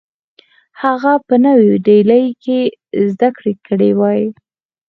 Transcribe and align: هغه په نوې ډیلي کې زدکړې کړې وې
هغه 0.81 1.13
په 1.27 1.35
نوې 1.45 1.73
ډیلي 1.87 2.23
کې 2.43 2.59
زدکړې 3.17 3.53
کړې 3.67 3.91
وې 3.99 4.21